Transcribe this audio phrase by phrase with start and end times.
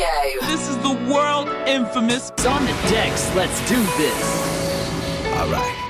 [0.00, 0.40] Radio.
[0.42, 2.30] This is the world infamous.
[2.30, 3.34] It's on the decks.
[3.34, 5.26] Let's do this.
[5.38, 5.85] All right.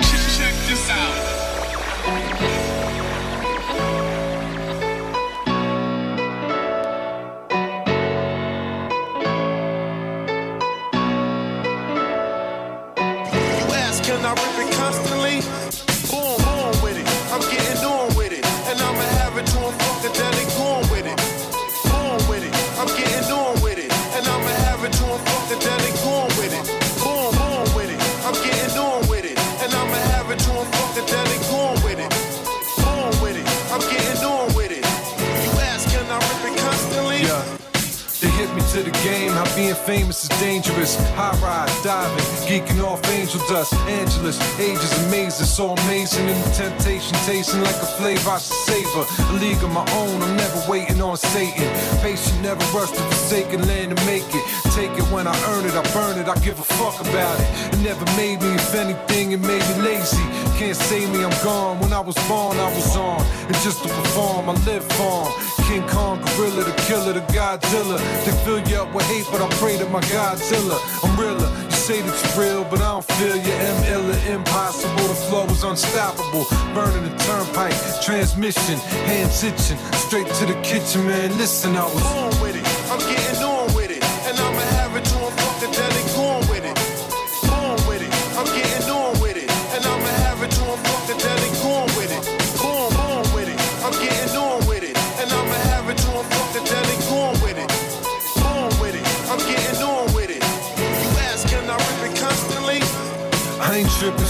[39.87, 40.97] Famous is dangerous.
[41.15, 43.73] High ride, diving, geeking off angel dust.
[43.87, 46.29] Angelus, ages amazing, so amazing.
[46.29, 49.07] And the temptation tasting like a flavor I should savor.
[49.31, 51.69] A league of my own, I'm never waiting on Satan.
[52.03, 54.66] Patient, never rush to forsaken land to make it.
[54.77, 57.49] Take it when I earn it, I burn it, I give a fuck about it.
[57.73, 60.21] It never made me, if anything, it made me lazy.
[60.59, 61.81] Can't save me, I'm gone.
[61.81, 63.23] When I was born, I was on.
[63.49, 65.33] And just to perform, I live 'em.
[65.67, 67.99] King Kong, gorilla, the killer, the Godzilla.
[68.25, 70.79] They fill you up with hate, but I pray to my Godzilla.
[71.03, 71.51] I'm realer.
[71.71, 73.53] You say that you're real, but I don't feel you.
[73.53, 75.09] M impossible.
[75.09, 76.47] The flow is unstoppable.
[76.75, 77.75] Burning the turnpike,
[78.05, 78.79] transmission,
[79.11, 79.79] hands itching.
[80.07, 81.37] Straight to the kitchen, man.
[81.39, 82.31] Listen, I was on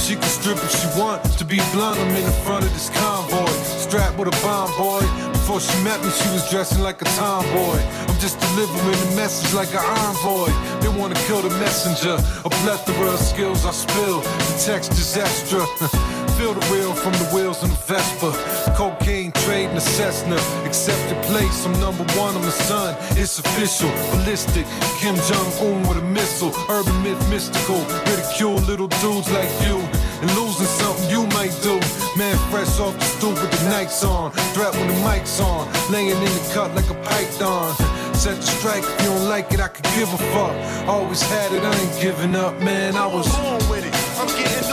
[0.07, 1.21] she can strip if she want.
[1.39, 3.51] To be blunt, I'm in the front of this convoy.
[3.83, 5.03] Strapped with a bomb boy.
[5.33, 7.79] Before she met me, she was dressing like a tomboy.
[8.07, 10.51] I'm just delivering the message like an envoy.
[10.81, 12.19] They wanna kill the messenger.
[12.45, 14.21] A plethora of skills I spill.
[14.21, 15.67] The text is extra.
[16.37, 18.31] Feel the wheel from the wheels in the Vespa.
[18.77, 20.37] Cocaine trade in a Cessna.
[20.67, 22.95] Accepted place, I'm number one, I'm the sun.
[23.17, 24.67] It's official, ballistic.
[25.01, 26.53] Kim Jong Un with a missile.
[26.69, 27.81] Urban myth, mystical.
[28.05, 29.81] Ridicule little dudes like you.
[30.21, 31.79] And losing something you might do.
[32.17, 34.33] Man, fresh off the stoop with the nights on.
[34.55, 35.69] Threat when the mic's on.
[35.91, 37.75] Laying in the cut like a python.
[38.15, 40.89] Set the strike, if you don't like it, I could give a fuck.
[40.89, 42.97] Always had it, I ain't giving up, man.
[42.97, 43.95] I was on with it.
[44.19, 44.66] I'm getting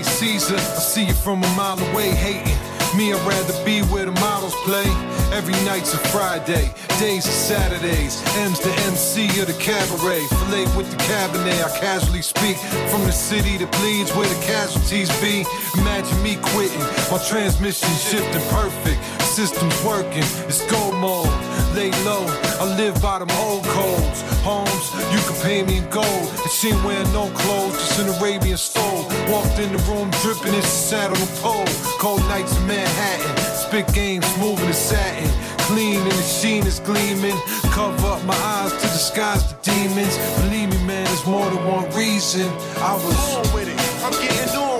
[0.00, 0.54] Caesar.
[0.54, 2.71] I see you from a mile away hating.
[2.96, 4.84] Me, I'd rather be where the models play.
[5.32, 6.70] Every night's a Friday,
[7.00, 8.22] days are Saturdays.
[8.36, 10.20] M's the MC of the cabaret.
[10.28, 12.58] Filet with the cabinet, I casually speak.
[12.90, 15.46] From the city that bleeds where the casualties be.
[15.80, 19.00] Imagine me quitting, my transmission shifting perfect.
[19.24, 21.32] System's working, it's go mode.
[21.72, 22.26] Lay low,
[22.60, 24.20] I live by them old codes.
[24.44, 26.28] Homes, you can pay me in gold.
[26.44, 29.08] And she ain't wearing no clothes, just an Arabian stole.
[29.32, 31.64] Walked in the room dripping, it's on the pole.
[31.98, 35.30] Cold nights in Manhattan, spit game smooth as satin.
[35.70, 37.38] Clean and the sheen is gleaming.
[37.70, 40.18] Cover up my eyes to disguise the demons.
[40.42, 42.48] Believe me, man, there's more than one reason.
[42.90, 43.78] I was on with it.
[44.04, 44.71] I'm getting on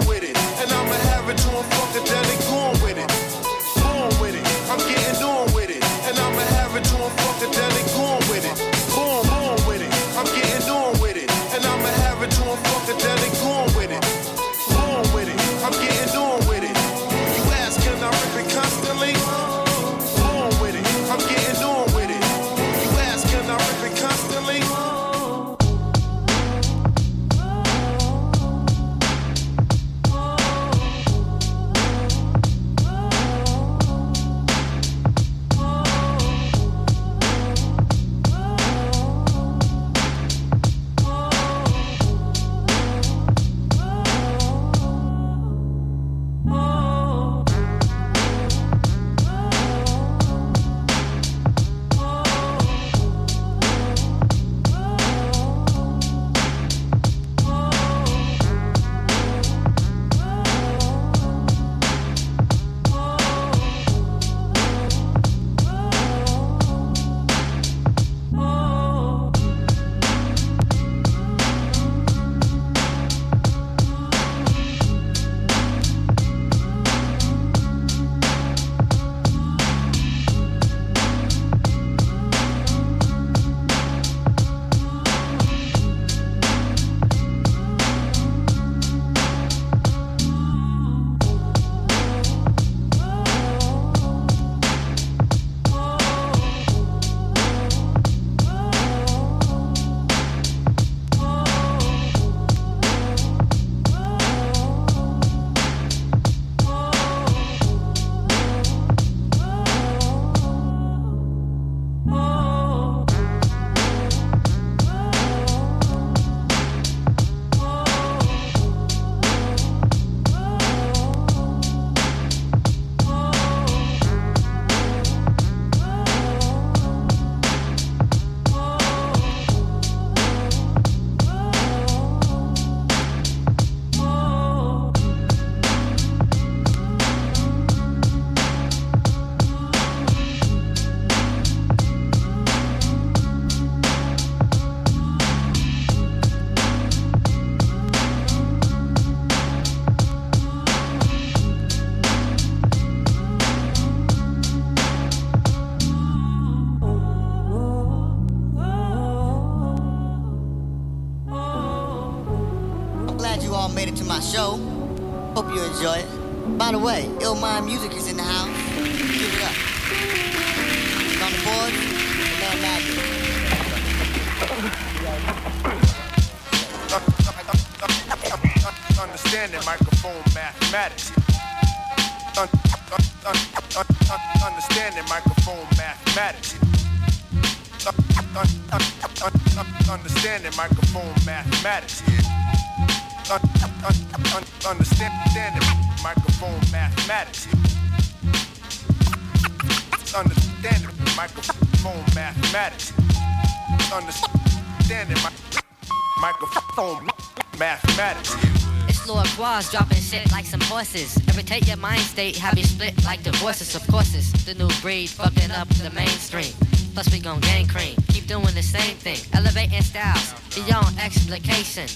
[211.82, 213.74] mind state, have you split like divorces.
[213.74, 216.54] Of course, it's the new breed, fucking up the mainstream.
[216.94, 219.18] Plus, we gon' gang cream, keep doing the same thing.
[219.34, 221.88] Elevating styles beyond explication.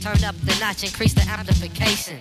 [0.00, 2.18] Turn up the notch, increase the amplification.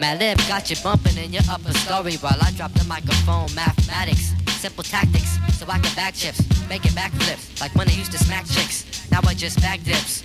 [0.00, 3.48] Madlib got you bumping in your upper story while I drop the microphone.
[3.54, 8.18] Mathematics, simple tactics, so I can back chips, making backflips like when I used to
[8.18, 8.99] smack chicks.
[9.10, 10.22] Now I just back dips.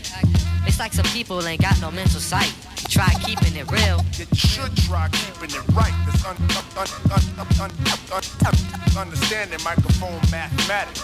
[0.68, 2.54] It's like some people ain't got no mental sight.
[2.90, 4.02] Try keeping it real.
[4.18, 5.94] You should try keeping it right.
[6.06, 7.72] This un- un- un- un- un-
[8.14, 11.02] un- un- understanding microphone mathematics.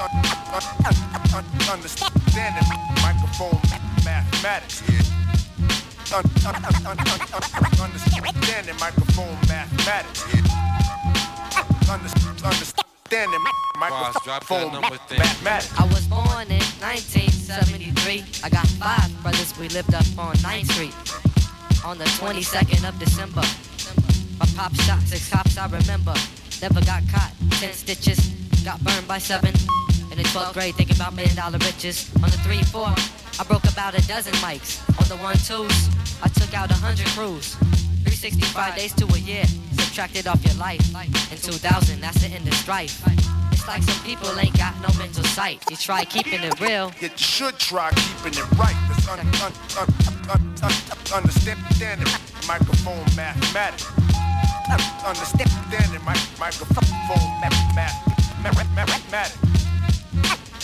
[0.00, 0.10] Un-
[0.54, 0.98] un- un-
[1.34, 2.68] un- Understanding
[3.02, 3.58] microphone
[4.04, 4.82] mathematics.
[6.12, 6.98] Un- un- un- un-
[7.34, 10.24] un- Understanding microphone mathematics.
[11.90, 15.18] Under- Understanding Boss, drop that microphone number thing.
[15.18, 15.78] mathematics.
[15.78, 18.24] I was born in 1973.
[18.42, 19.56] I got five brothers.
[19.58, 20.94] We lived up on 9th Street
[21.84, 23.42] on the 22nd of December.
[24.40, 25.58] My pop shot six cops.
[25.58, 26.14] I remember.
[26.62, 27.32] Never got caught.
[27.60, 28.18] Ten stitches.
[28.64, 29.52] Got burned by seven.
[30.10, 32.10] In the 12th grade, thinking about million dollar riches.
[32.16, 34.80] On the 3 4, I broke about a dozen mics.
[35.00, 37.56] On the 1 2s, I took out a hundred crews.
[38.04, 39.44] 365 days to a year.
[39.80, 40.80] Subtracted off your life.
[41.32, 43.00] In 2000, that's the end of strife.
[43.52, 45.62] It's like some people ain't got no mental sight.
[45.70, 46.92] You try keeping it real.
[47.00, 48.76] You should try keeping it right.
[48.88, 49.94] This un- un- un-
[50.30, 52.08] un- un- understanding
[52.46, 53.86] microphone mathematics.
[55.04, 58.00] Understanding my microphone math- math-
[58.42, 59.38] math- mathematics.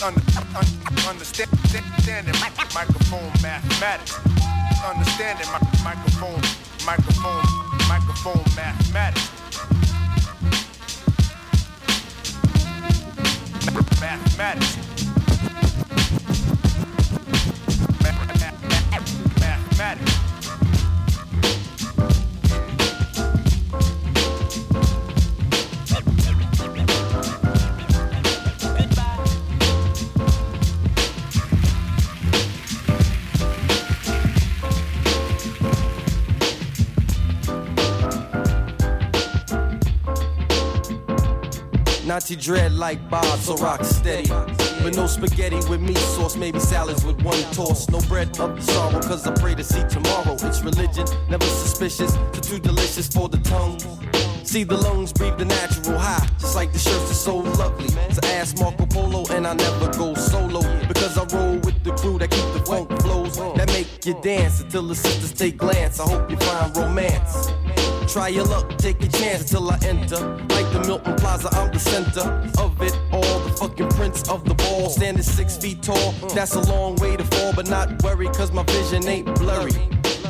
[0.03, 0.15] Un-
[0.55, 0.67] un-
[1.09, 2.35] Understanding
[2.73, 4.19] microphone mathematics.
[4.85, 5.47] Understanding
[5.83, 6.41] microphone,
[6.85, 7.43] microphone,
[7.87, 9.29] microphone mathematics.
[13.99, 15.00] Mathematics.
[42.31, 44.29] Natty dread like Bob, so rock steady.
[44.29, 47.89] But no spaghetti with meat sauce, maybe salads with one toss.
[47.89, 50.35] No bread of sorrow, cause I pray to see tomorrow.
[50.35, 53.79] It's religion, never suspicious, too, too delicious for the tongue.
[54.45, 57.89] See the lungs breathe the natural high, just like the shirts are so lovely.
[57.89, 62.17] So ask Marco Polo, and I never go solo because I roll with the crew
[62.19, 65.99] that keep the funk flows that make you dance until the sisters take glance.
[65.99, 67.51] I hope you find romance.
[68.11, 70.19] Try your luck, take a chance until I enter.
[70.49, 72.19] Like the Milton Plaza, I'm the center
[72.59, 73.39] of it all.
[73.39, 76.11] The fucking prince of the ball, standing six feet tall.
[76.35, 79.71] That's a long way to fall, but not worry, cause my vision ain't blurry.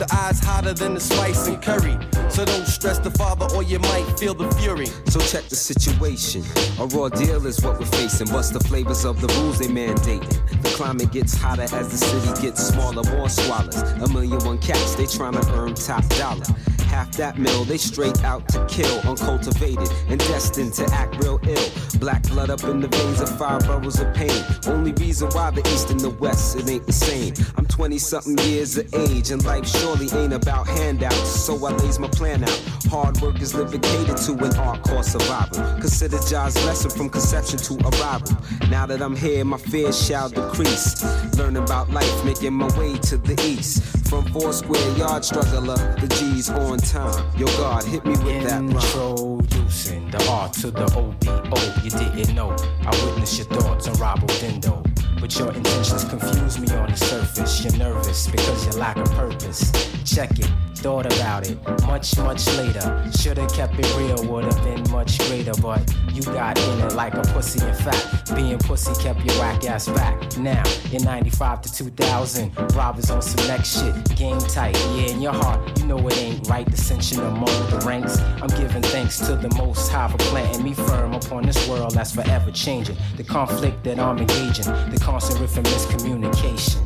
[0.01, 1.97] The eyes hotter than the spice and curry.
[2.29, 4.87] So don't stress the father or you might feel the fury.
[5.07, 6.43] So check the situation.
[6.79, 8.29] A raw deal is what we're facing.
[8.31, 10.29] What's the flavors of the rules they mandating?
[10.61, 13.03] The climate gets hotter as the city gets smaller.
[13.15, 13.75] More swallows.
[13.75, 16.45] A million one cats, they trying to earn top dollar.
[16.91, 21.69] Half that mill, they straight out to kill, uncultivated and destined to act real ill.
[21.99, 24.43] Black blood up in the veins of five boroughs of pain.
[24.67, 27.33] Only reason why the East and the West, it ain't the same.
[27.55, 31.29] I'm 20 something years of age, and life surely ain't about handouts.
[31.29, 32.61] So I lays my plan out.
[32.91, 35.63] Hard work is catered to an art called survival.
[35.79, 38.35] Consider Jah's lesson from conception to arrival.
[38.69, 41.01] Now that I'm here, my fears shall decrease.
[41.37, 43.81] Learning about life, making my way to the east.
[44.09, 47.25] From four square yard struggler, the G's on time.
[47.37, 49.39] Yo, God, hit me with that rhyme.
[49.39, 51.81] Introducing the R to the OBO.
[51.83, 52.53] You didn't know.
[52.81, 54.90] I witnessed your thoughts on Robo Dindo.
[55.21, 57.63] But your intentions confuse me on the surface.
[57.63, 59.71] You're nervous because you lack a purpose.
[60.03, 63.11] Check it, thought about it much, much later.
[63.19, 67.21] Should've kept it real, would've been much greater, but you got in it like a
[67.21, 67.65] pussy.
[67.65, 70.37] In fact, being pussy kept your whack ass back.
[70.37, 74.17] Now, in 95 to 2000, robbers on some next shit.
[74.17, 76.69] Game tight, yeah, in your heart, you know it ain't right.
[76.69, 78.17] Dissension among the ranks.
[78.41, 82.13] I'm giving thanks to the most high for planting me firm upon this world that's
[82.13, 82.97] forever changing.
[83.17, 86.79] The conflict that I'm engaging, the riff and miscommunication.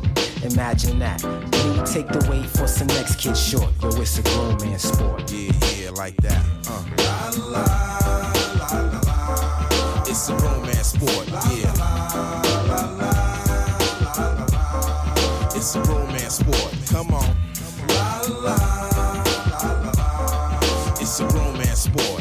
[0.52, 1.22] Imagine that.
[1.22, 3.70] Me take the weight for some next kid short.
[3.82, 5.30] Yo, it's a grown man sport.
[5.30, 6.44] Yeah, yeah, like that.
[6.68, 6.82] Uh.
[6.98, 8.26] La, la, la,
[10.06, 11.72] it's a romance sport, yeah.
[15.54, 16.74] It's a romance sport.
[16.88, 17.36] Come on.
[21.00, 22.15] It's a romance sport.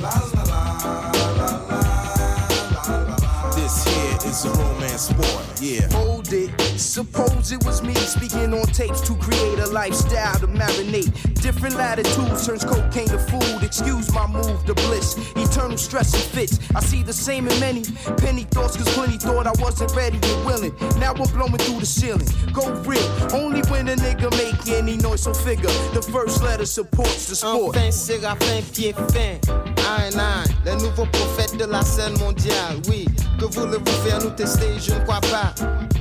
[4.95, 5.89] Yeah.
[5.91, 6.49] Hold it.
[6.79, 11.11] Suppose it was me speaking on tapes to create a lifestyle to marinate.
[11.41, 13.61] Different latitudes turns cocaine to food.
[13.61, 15.17] Excuse my move to bliss.
[15.35, 16.59] Eternal stress and fits.
[16.73, 17.83] I see the same in many.
[18.19, 20.73] Penny thoughts, cause plenty thought I wasn't ready and willing.
[20.97, 22.29] Now we're blowing through the ceiling.
[22.53, 23.03] Go real.
[23.33, 25.71] Only when a nigga make any noise, so figure.
[25.93, 27.75] The first letter supports the sport.
[27.75, 29.39] I'm fancy, I fancy, est fin.
[29.83, 32.81] 1 9 les nouveaux prophètes de la scène mondiale.
[32.89, 33.05] Oui,
[33.39, 34.19] que voulez-vous faire?
[34.23, 34.67] Nous tester?
[34.79, 35.53] Je ne crois pas.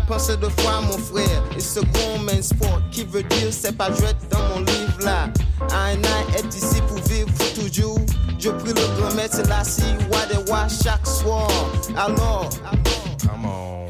[0.09, 4.17] Pensez deux fois, mon frère, et second main sport, qui veut dire c'est pas jouette
[4.31, 5.29] dans mon livre là.
[5.71, 6.01] Un
[6.37, 8.01] est ici pour vivre toujours.
[8.39, 11.49] Je prie le grand maître Selassie, Wadewa, chaque soir.
[11.97, 12.51] Alors,
[13.23, 13.85] come on.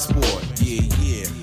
[0.00, 0.60] Sport.
[0.62, 1.39] Yeah, yeah.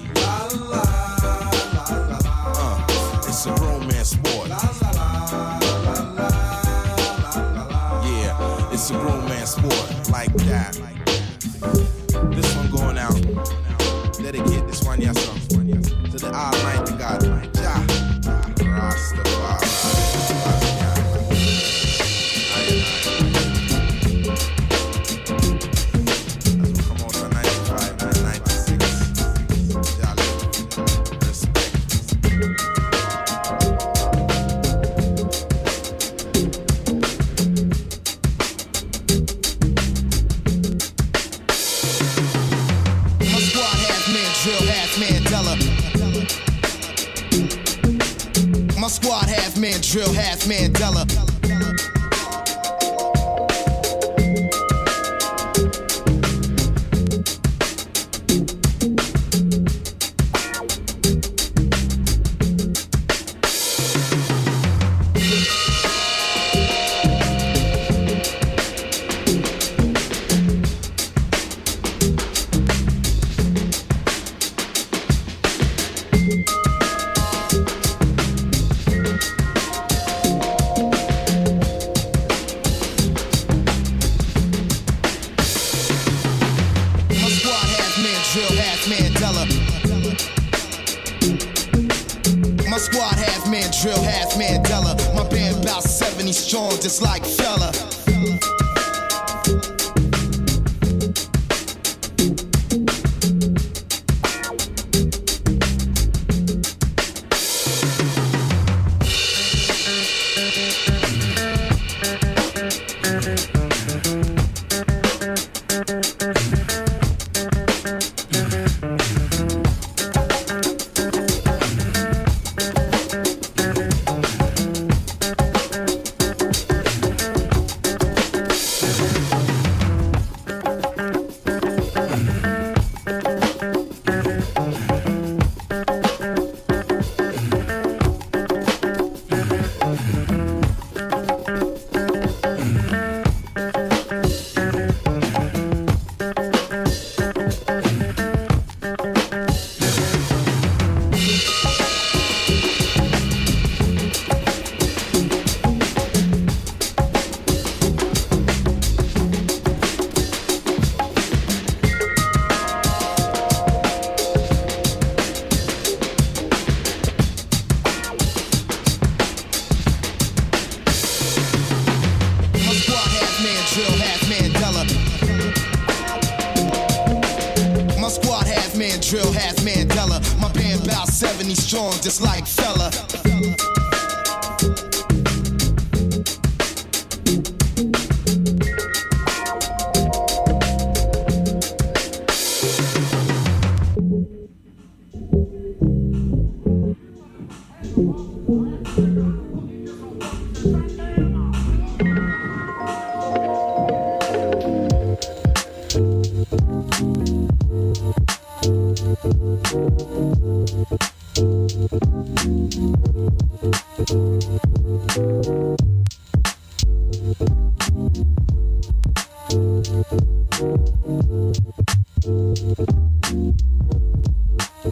[96.87, 97.87] Just like fella.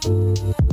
[0.06, 0.65] I'm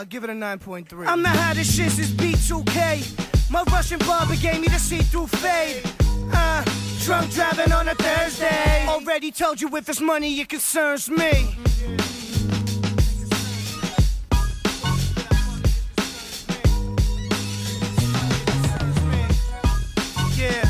[0.00, 1.06] I'll give it a 9.3.
[1.06, 3.50] I'm the hottest shit since B2K.
[3.50, 5.82] My Russian barber gave me the see through fade.
[6.32, 6.64] Uh,
[7.04, 8.86] drunk driving on a Thursday.
[8.88, 11.54] Already told you if it's money, it concerns me.
[20.34, 20.64] Yeah.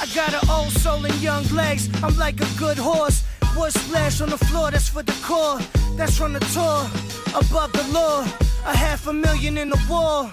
[0.00, 1.90] I got an old soul and young legs.
[2.00, 3.24] I'm like a good horse.
[3.56, 5.58] Wood splash on the floor, that's for the core.
[5.96, 7.15] That's from the tour.
[7.36, 8.22] Above the law,
[8.64, 10.32] a half a million in the wall.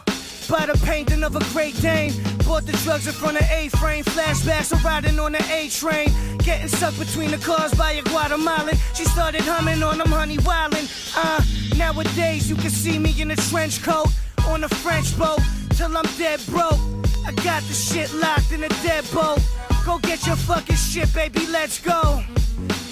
[0.49, 2.13] By the painting of a great Dane.
[2.45, 4.05] Bought the drugs in front of A-frame.
[4.05, 6.13] Flashbacks of riding on the A-train.
[6.39, 8.77] Getting stuck between the cars by a Guatemalan.
[8.93, 10.87] She started humming on them, honey wildin'.
[11.17, 11.43] Uh,
[11.77, 14.07] nowadays you can see me in a trench coat.
[14.47, 15.39] On a French boat.
[15.71, 16.79] Till I'm dead broke.
[17.27, 19.39] I got the shit locked in a dead boat.
[19.85, 22.23] Go get your fucking shit, baby, let's go.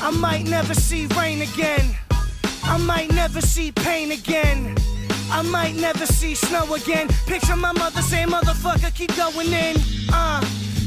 [0.01, 1.95] I might never see rain again.
[2.63, 4.75] I might never see pain again.
[5.31, 7.07] I might never see snow again.
[7.25, 9.77] Picture my mother saying, motherfucker, keep going in.
[10.11, 10.41] Uh,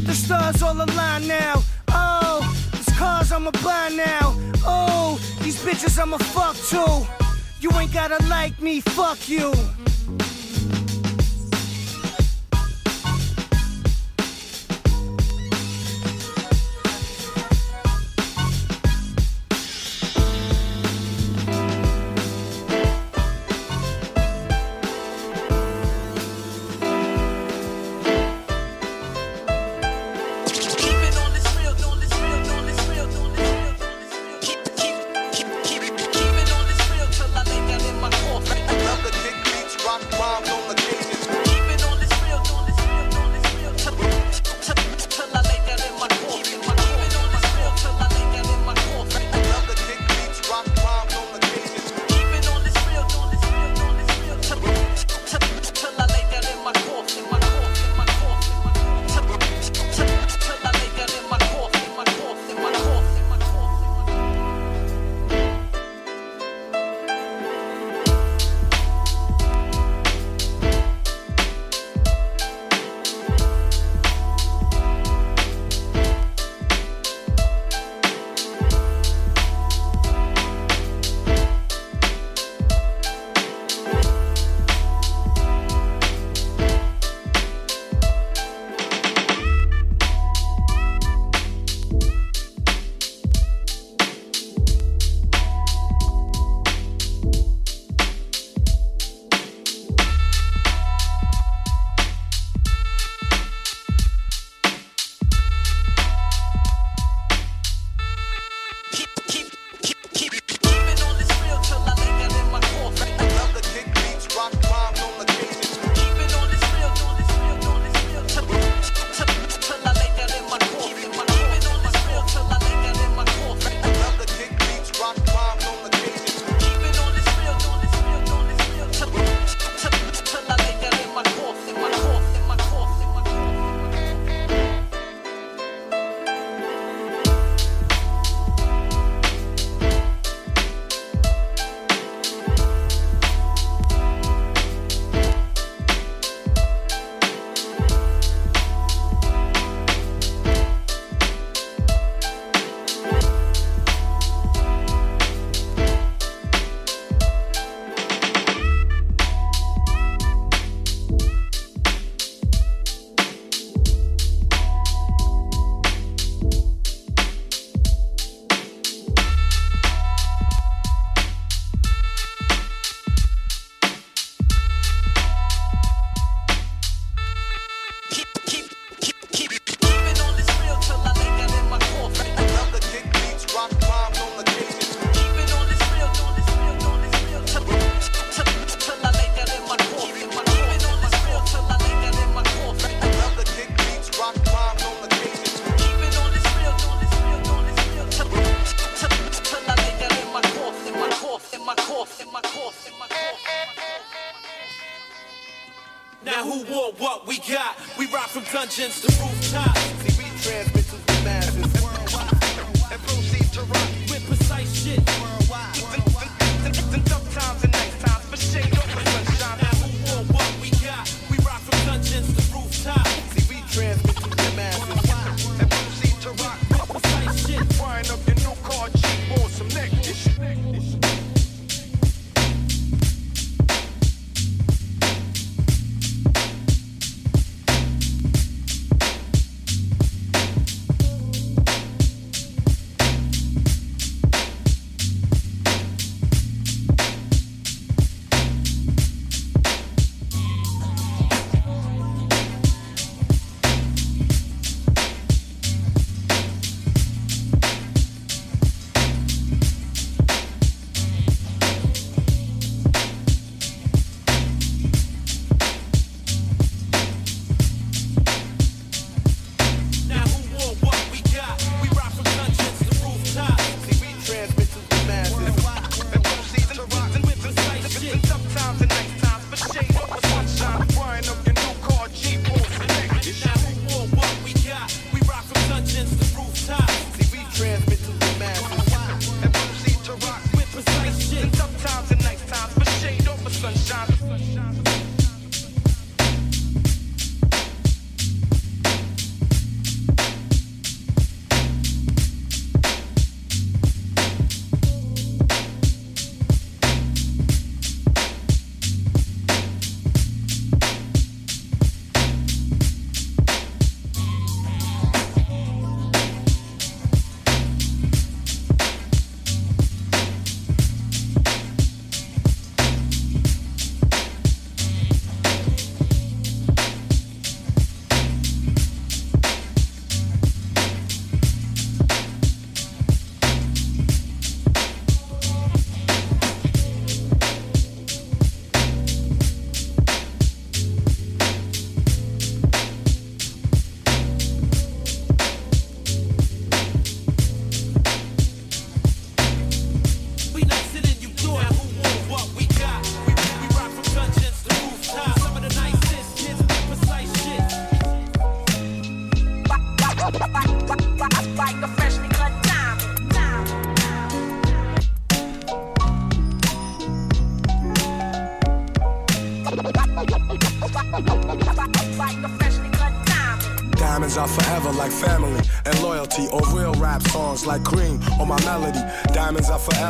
[0.04, 1.62] the stars all align now.
[1.88, 2.40] Oh,
[2.72, 4.34] these cars I'ma buy now.
[4.66, 7.06] Oh, these bitches I'ma fuck too.
[7.60, 9.52] You ain't gotta like me, fuck you.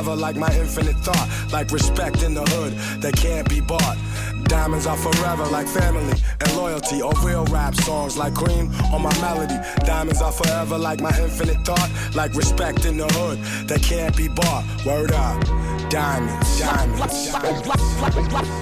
[0.05, 3.97] Forever like my infinite thought, like respect in the hood that can't be bought.
[4.45, 9.15] Diamonds are forever like family and loyalty, or real rap songs like cream or my
[9.21, 9.57] melody.
[9.87, 13.39] Diamonds are forever like my infinite thought, like respect in the hood
[13.69, 14.65] that can't be bought.
[14.85, 15.41] Word up,
[15.91, 17.69] diamonds, diamonds, diamonds.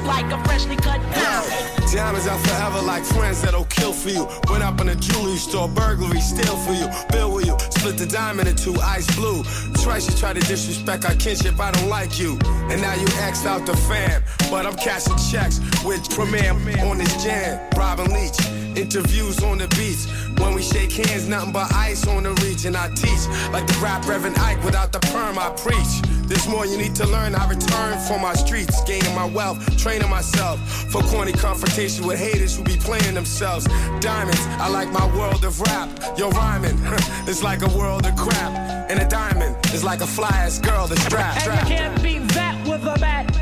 [0.07, 1.73] Like a freshly cut diamond.
[1.93, 4.27] Diamonds are forever like friends that'll kill for you.
[4.49, 6.89] Went up in a jewelry store, burglary, steal for you.
[7.11, 9.43] Bill with you, split the diamond in two, ice blue.
[9.83, 12.39] Twice you try to disrespect our kinship, I don't like you.
[12.71, 14.23] And now you axed out the fam.
[14.51, 16.53] But I'm cashing checks with Premier
[16.87, 17.59] on this jam.
[17.77, 18.39] Robin Leach,
[18.77, 20.07] interviews on the beach.
[20.41, 22.65] When we shake hands, nothing but ice on the reach.
[22.65, 25.93] And I teach like the rap Reverend Ike without the perm, I preach.
[26.27, 27.35] There's more you need to learn.
[27.35, 30.61] I return from my streets, gaining my wealth, training myself
[30.91, 33.67] for corny confrontation with haters who be playing themselves.
[34.01, 35.91] Diamonds, I like my world of rap.
[36.17, 36.79] Yo, rhyming,
[37.29, 38.53] it's like a world of crap.
[38.91, 41.47] And a diamond is like a fly ass girl that's strapped.
[41.47, 43.42] And you can't beat that with a bat.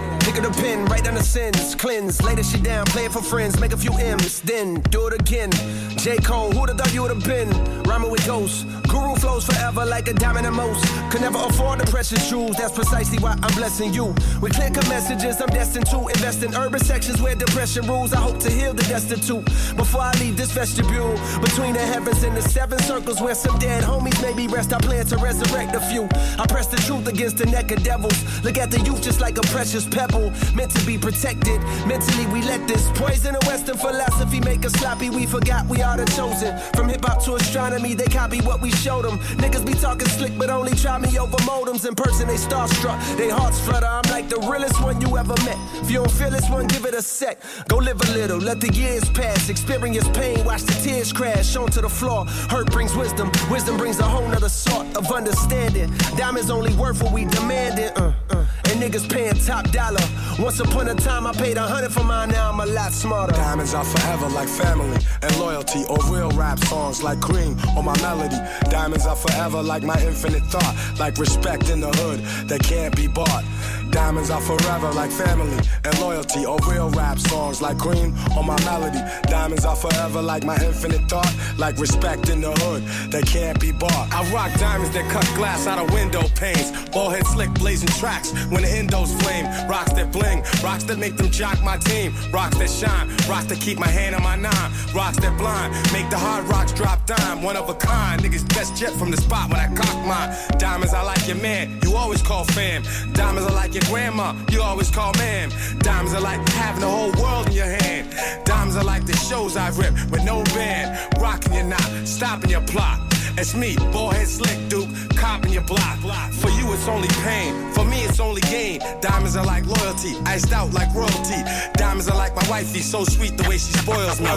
[0.31, 3.11] Pick up the pen, write down the sins, cleanse, lay this shit down, play it
[3.11, 5.51] for friends, make a few M's, then do it again.
[5.97, 6.15] J.
[6.19, 7.49] Cole, who'da thought you would've been?
[7.83, 10.85] Rhyming with ghosts, guru flows forever like a diamond and most.
[11.11, 14.15] Could never afford the precious jewels, that's precisely why I'm blessing you.
[14.41, 18.13] With clear cut messages, I'm destined to invest in urban sections where depression rules.
[18.13, 19.43] I hope to heal the destitute
[19.75, 21.19] before I leave this vestibule.
[21.41, 25.05] Between the heavens and the seven circles where some dead homies maybe rest, I plan
[25.07, 26.07] to resurrect a few.
[26.39, 28.17] I press the truth against the neck of devils.
[28.45, 30.20] Look at the youth just like a precious pebble.
[30.55, 31.59] Meant to be protected.
[31.87, 35.09] Mentally, we let this poison of Western philosophy make us sloppy.
[35.09, 36.57] We forgot we are the chosen.
[36.75, 39.17] From hip hop to astronomy, they copy what we showed them.
[39.41, 41.87] Niggas be talking slick, but only try me over modems.
[41.87, 43.87] In person, they starstruck, they hearts flutter.
[43.87, 45.57] I'm like the realest one you ever met.
[45.81, 47.41] If you don't feel this one, give it a sec.
[47.67, 49.49] Go live a little, let the years pass.
[49.49, 52.25] Experience pain, watch the tears crash onto the floor.
[52.49, 55.91] Hurt brings wisdom, wisdom brings a whole nother sort of understanding.
[56.17, 57.89] Diamonds only worth what we demanding.
[57.97, 58.45] Uh, uh.
[58.81, 60.01] Niggas paying top dollar.
[60.39, 63.33] Once upon a time, I paid a hundred for mine, now I'm a lot smarter.
[63.33, 67.95] Diamonds are forever like family and loyalty, or real rap songs like cream or my
[68.01, 68.37] melody.
[68.71, 73.05] Diamonds are forever like my infinite thought, like respect in the hood that can't be
[73.05, 73.43] bought.
[73.91, 78.59] Diamonds are forever like family and loyalty, or real rap songs like cream or my
[78.63, 78.99] melody.
[79.23, 83.71] Diamonds are forever like my infinite thought, like respect in the hood that can't be
[83.71, 84.11] bought.
[84.11, 88.31] I rock diamonds that cut glass out of window panes, ball head slick blazing tracks
[88.49, 89.45] when endos flame.
[89.69, 93.59] Rocks that bling, rocks that make them jock my team, rocks that shine, rocks that
[93.59, 97.41] keep my hand on my nine, rocks that blind, make the hard rocks drop dime,
[97.41, 98.21] one of a kind.
[98.21, 100.29] Niggas best jet from the spot when I cock mine.
[100.57, 102.83] Diamonds, I like your man, you always call fam.
[103.13, 105.51] Diamonds, I like your grandma, you always call ma'am.
[105.79, 108.07] Diamonds are like having the whole world in your hand.
[108.45, 111.21] Diamonds are like the shows I've rip with no band.
[111.21, 113.10] Rocking your knot, stopping your plot.
[113.37, 115.99] It's me, ballhead slick duke, copping your block.
[116.33, 117.71] For you, it's only pain.
[117.73, 118.79] For me, it's only gain.
[119.01, 121.41] Diamonds are like loyalty, iced out like royalty.
[121.73, 124.27] Diamonds are like my wifey, so sweet the way she spoils me.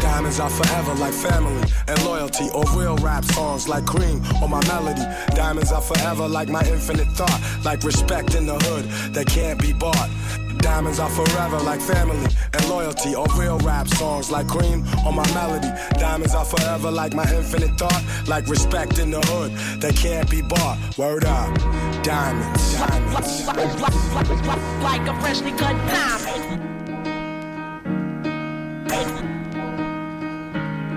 [0.00, 4.64] Diamonds are forever like family and loyalty, or real rap songs like cream or my
[4.66, 5.02] melody.
[5.34, 8.84] Diamonds are forever like my infinite thought, like respect in the hood
[9.14, 10.10] that can't be bought.
[10.62, 15.26] Diamonds are forever like family and loyalty, or real rap songs like cream or my
[15.34, 15.68] melody.
[15.98, 20.40] Diamonds are forever like my infinite thought, like respect in the hood that can't be
[20.40, 20.78] bought.
[20.96, 21.54] Word up,
[22.02, 23.46] diamonds, diamonds.
[24.82, 26.62] Like a freshly cut diamond.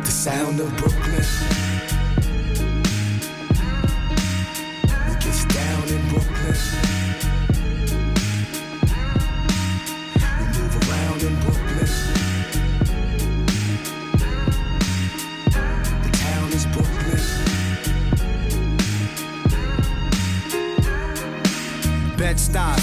[0.04, 1.65] The sound of Brooklyn.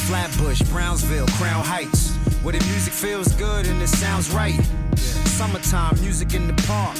[0.02, 2.10] Flatbush, Brownsville, Crown Heights.
[2.42, 4.60] Where the music feels good and it sounds right.
[4.96, 6.96] Summertime, music in the park.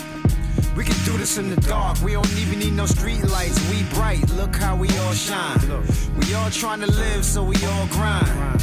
[0.77, 2.01] We can do this in the dark.
[2.01, 3.59] We don't even need no street lights.
[3.71, 4.29] We bright.
[4.31, 5.59] Look how we all shine.
[6.19, 8.63] We all trying to live, so we all grind.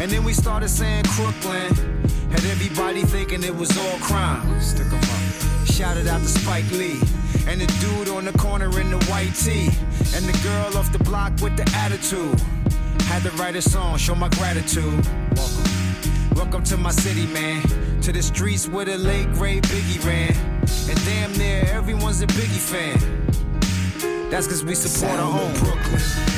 [0.00, 1.74] And then we started saying Crooklyn.
[2.30, 4.60] Had everybody thinking it was all crime.
[4.60, 5.66] Stick 'em up.
[5.66, 7.00] Shouted out to Spike Lee.
[7.46, 9.70] And the dude on the corner in the white tee.
[10.14, 12.40] And the girl off the block with the attitude.
[13.06, 15.06] Had to write a song, show my gratitude.
[15.36, 15.64] Welcome.
[16.34, 17.62] Welcome to my city, man.
[18.02, 20.34] To the streets where the late great Biggie ran.
[20.90, 22.98] And damn near everyone's a Biggie fan.
[24.28, 25.52] That's cause we support our home.
[25.54, 26.35] Brooklyn.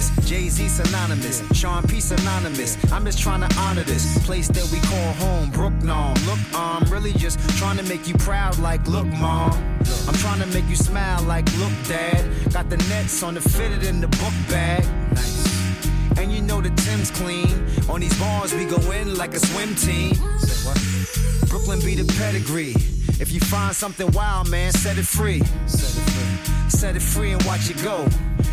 [0.00, 0.28] Synonymous.
[0.28, 1.42] Jay Z synonymous.
[1.52, 2.76] Sean P synonymous.
[2.92, 5.50] I'm just trying to honor this place that we call home.
[5.50, 6.14] Brooklyn.
[6.26, 8.58] Look, I'm really just trying to make you proud.
[8.58, 9.52] Like, look, mom.
[10.08, 11.22] I'm trying to make you smile.
[11.22, 12.52] Like, look, dad.
[12.52, 14.84] Got the nets on the fitted in the book bag.
[15.12, 16.18] Nice.
[16.18, 17.64] And you know the Tim's clean.
[17.88, 20.14] On these bars, we go in like a swim team.
[21.48, 22.95] Brooklyn be the pedigree.
[23.18, 25.40] If you find something wild, man, set it free.
[25.66, 26.68] Set it free.
[26.68, 28.04] Set it free and watch it go.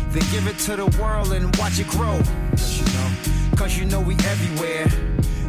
[0.08, 2.18] Then give it to the world and watch it grow.
[2.52, 4.86] Cause you know, cause you know we everywhere.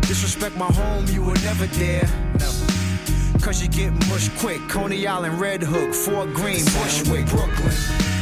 [0.01, 2.07] Disrespect my home, you will never dare.
[2.39, 3.39] Never.
[3.39, 4.59] Cause you get mush quick.
[4.67, 8.14] Coney Island, Red Hook, Fort Greene, Bushwick, Brooklyn.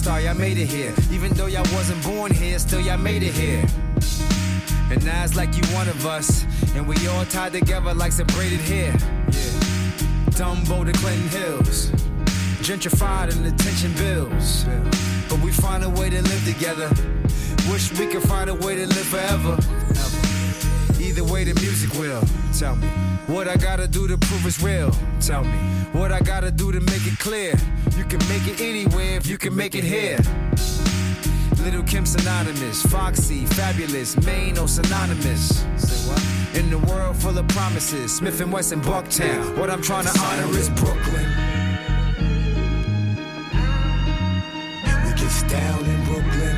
[0.00, 0.94] Gang Starr, y'all made it here.
[1.10, 3.64] Even though y'all wasn't born here, still y'all made it here.
[4.90, 6.46] And now it's like you one of us.
[6.74, 8.92] And we all tied together like some braided hair.
[8.92, 9.60] Yeah.
[10.38, 11.90] Dumbo to Clinton Hills.
[12.62, 14.64] Gentrified and attention bills.
[15.28, 16.88] But we find a way to live together.
[17.70, 19.58] Wish we could find a way to live forever.
[20.98, 22.22] Either way, the music will.
[22.58, 22.88] Tell me
[23.26, 24.92] what I gotta do to prove it's real.
[25.20, 25.58] Tell me
[25.92, 27.54] what I gotta do to make it clear.
[28.00, 30.16] You can make it anywhere if you can make it here.
[31.62, 35.62] Little Kim synonymous, Foxy, Fabolous, Maine or synonymous.
[36.54, 39.54] In the world full of promises, Smith and Wesson, Bucktown.
[39.58, 41.26] What I'm trying to honor is Brooklyn.
[45.04, 46.56] We get down in Brooklyn.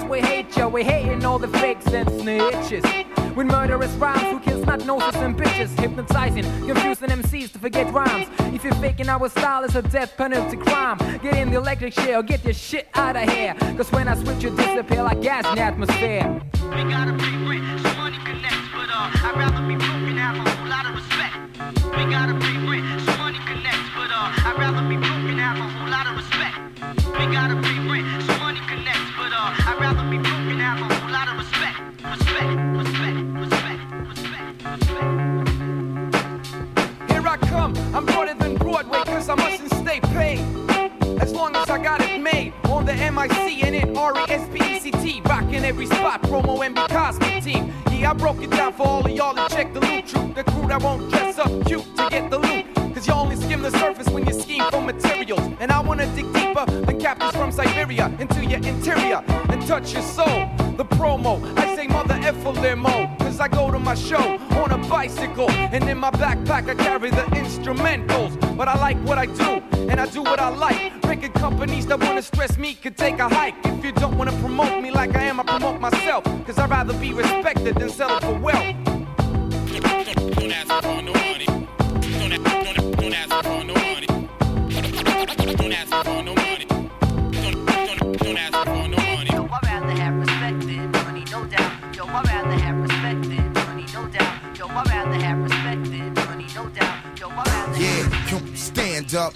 [0.00, 0.68] cause we hate ya.
[0.68, 2.84] We hating all the fakes and snitches.
[3.34, 8.28] With murderous rhymes, who kills not noses and bitches, hypnotizing, confusing MCs to forget rhymes.
[8.54, 10.98] If you're faking our style, it's a death penalty crime.
[11.22, 13.54] Get in the electric chair or get your shit out of here.
[13.76, 16.40] Cause when I switch, you disappear like gas in the atmosphere.
[16.70, 20.36] We gotta pay rent, so money connects, but uh, I'd rather be broke and have
[20.36, 21.34] a whole lot of respect.
[21.96, 25.58] We gotta pay rent, so money connects, but uh, I'd rather be broke and have
[25.58, 26.56] a whole lot of respect.
[27.18, 27.79] We gotta pay
[39.30, 40.40] I mustn't stay paid.
[41.20, 45.86] As long as I got it made on the MIC and in R-E-S-P-E-C-T, rocking every
[45.86, 47.72] spot, promo MB Cosmic team.
[47.92, 50.42] Yeah, I broke it down for all of y'all to check the loot troop, the
[50.42, 52.69] crew that won't dress up cute to get the loot.
[53.70, 55.40] The surface when you scheme for materials.
[55.60, 60.02] And I wanna dig deeper than captains from Siberia into your interior and touch your
[60.02, 60.48] soul.
[60.76, 63.14] The promo, I say mother F a limo.
[63.18, 65.50] Cause I go to my show on a bicycle.
[65.50, 68.32] And in my backpack I carry the instrumentals.
[68.56, 71.02] But I like what I do, and I do what I like.
[71.04, 73.54] Record companies that wanna stress me could take a hike.
[73.64, 76.24] If you don't wanna promote me like I am, I promote myself.
[76.46, 78.76] Cause I'd rather be respected than settle for wealth.
[78.84, 81.46] Don't ask for no money.
[81.46, 84.06] Don't, a- don't, don't ask for no money.
[84.06, 86.66] Don't ask for no money.
[86.66, 89.30] Don't, don't, don't ask for no money.
[89.32, 91.96] Yo, I'd rather have respected money, no doubt.
[91.96, 94.58] Yo, I'd rather have respected money, no doubt.
[94.58, 97.18] Yo, I'd rather have respected money, no doubt.
[97.18, 99.34] Yo, I'd rather Yeah, come stand up.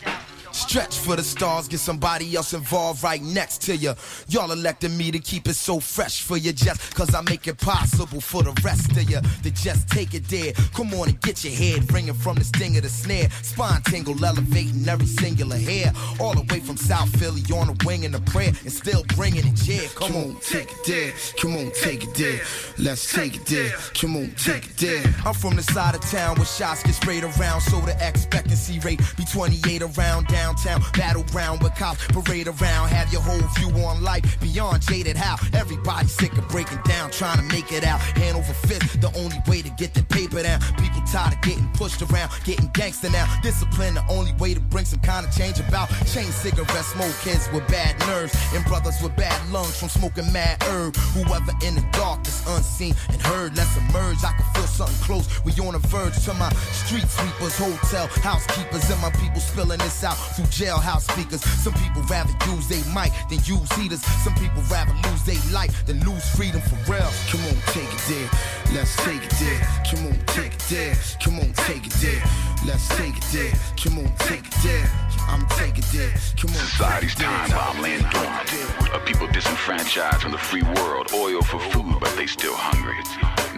[0.75, 3.95] Stretch for the stars, get somebody else involved right next to you.
[4.27, 7.59] Y'all elected me to keep it so fresh for you just cause I make it
[7.59, 10.53] possible for the rest of you to just take it there.
[10.75, 13.31] Come on and get your head ringing from the sting of the snare.
[13.43, 15.93] Spine tingle, elevating every singular hair.
[16.19, 19.47] All the way from South Philly on the wing in the prayer and still bringing
[19.47, 19.87] it, yeah.
[19.95, 21.13] Come on, take it there.
[21.41, 22.41] Come on, take it there.
[22.79, 23.71] Let's take it there.
[23.95, 25.05] Come on, take it there.
[25.25, 29.01] I'm from the side of town where shots get sprayed around, so the expectancy rate
[29.17, 30.64] be 28 around downtown.
[30.65, 30.81] Town.
[30.95, 32.89] Battleground with cops parade around.
[32.89, 35.37] Have your whole view on life beyond jaded how.
[35.53, 38.01] Everybody sick of breaking down, trying to make it out.
[38.01, 40.61] Hand over fist, the only way to get the paper down.
[40.79, 43.27] People tired of getting pushed around, getting gangster now.
[43.43, 45.89] Discipline, the only way to bring some kind of change about.
[46.07, 50.63] Chain cigarettes, smoke kids with bad nerves, and brothers with bad lungs from smoking mad
[50.65, 50.97] herb.
[51.15, 54.25] Whoever in the dark is unseen and heard, let's emerge.
[54.25, 55.27] I can feel something close.
[55.45, 60.03] We on the verge to my street sweepers, hotel housekeepers, and my people spilling this
[60.05, 61.43] out through jailhouse speakers.
[61.43, 64.03] Some people rather use they mic than use heaters.
[64.23, 67.11] Some people rather lose their life than lose freedom for real.
[67.31, 68.31] Come on, take it there.
[68.75, 69.61] Let's take it there.
[69.89, 70.95] Come on, take it there.
[71.23, 72.23] Come on, take it there.
[72.67, 73.53] Let's take it there.
[73.77, 75.14] Come on, take it there.
[75.29, 76.15] I'm taking there.
[76.37, 76.57] Come on.
[76.57, 78.53] Society's time bomb laying dormant.
[78.95, 81.13] A people disenfranchised from the free world.
[81.13, 82.97] Oil for food, but they still hungry.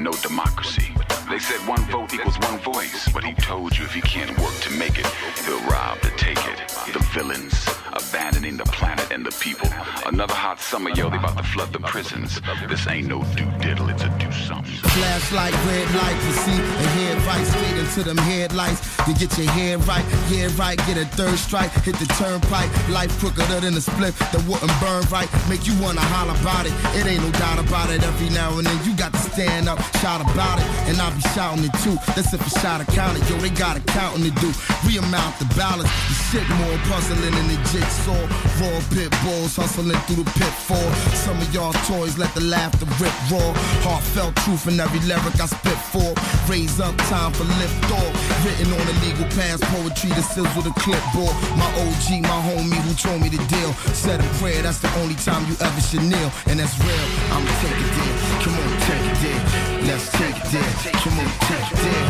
[0.00, 0.94] No democracy.
[1.30, 4.54] They said one vote equals one voice, but he told you if he can't work
[4.60, 5.06] to make it,
[5.44, 6.58] he'll rob to take it.
[6.92, 9.68] The villains abandoning the planet and the people.
[10.04, 12.40] Another hot summer, yo, they about to flood the prisons.
[12.68, 14.72] This ain't no do diddle, it's a do something.
[14.94, 18.80] Flashlight, red light, you see, and head right straight into them headlights.
[19.08, 22.68] You get your head right, head right, get a third strike, hit the turnpike.
[22.88, 25.28] Life crookeder than a split that wouldn't burn right.
[25.48, 26.74] Make you wanna holler about it.
[26.92, 28.02] It ain't no doubt about it.
[28.02, 31.24] Every now and then you got to stand up, shout about it, and I'll be
[31.32, 31.96] shouting it too.
[32.12, 34.52] That's if a shot accounted, yo, they got accounting to do.
[34.86, 38.20] We amount the balance, the shit more puzzling than the jigsaw.
[38.60, 40.90] Raw pit bulls hustling through the pitfall.
[41.24, 43.50] Some of y'all toys let the laughter rip raw.
[43.80, 46.12] Heartfelt truth in every lyric I spit for.
[46.50, 48.12] Raise up time for lift off.
[48.44, 51.45] Written on a legal pass, poetry that sizzle the clipboard.
[51.54, 53.72] My OG, my homie who told me the deal.
[53.94, 56.30] Said a prayer, that's the only time you ever should kneel.
[56.50, 58.14] And that's real, I'ma take it there.
[58.42, 59.40] Come on, take it there.
[59.86, 60.72] Let's take it there.
[60.98, 62.02] Come on, take it there.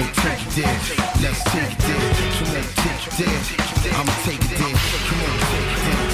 [0.00, 0.74] Oh, take it there.
[1.22, 2.02] Let's take it there.
[2.40, 3.94] Come on, take it there.
[3.94, 4.74] I'ma take it there.
[5.06, 6.10] Come on, take it there.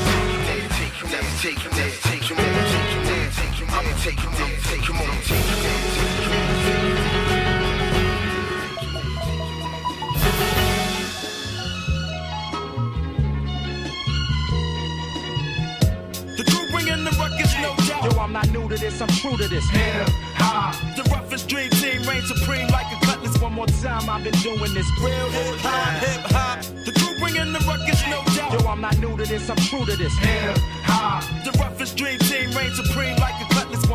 [0.73, 1.23] take it there.
[1.23, 1.93] Let's take it there.
[2.03, 3.33] Take it there.
[3.73, 4.79] I'ma take it there.
[4.83, 5.59] Come on, take it
[6.93, 7.02] there.
[18.35, 19.69] I'm not new to this, I'm true to this.
[19.69, 20.09] Hip
[20.41, 20.73] hop.
[20.97, 23.39] The roughest dream team reigns supreme like a cutlass.
[23.43, 26.65] One more time, I've been doing this real hip hop, hip hop.
[26.87, 28.57] The crew bringing the ruckus, no doubt.
[28.57, 30.17] Yo, I'm not new to this, I'm true to this.
[30.17, 30.57] Hip
[30.89, 31.23] hop.
[31.45, 33.52] The roughest dream team reigns supreme like a